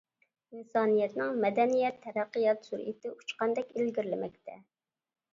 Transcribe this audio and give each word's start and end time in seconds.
ئىنسانىيەتنىڭ 0.59 1.33
مەدەنىيەت 1.43 1.99
تەرەققىيات 2.05 2.65
سۈرئىتى 2.69 3.11
ئۇچقاندەك 3.11 3.75
ئىلگىرىلىمەكتە. 3.75 4.57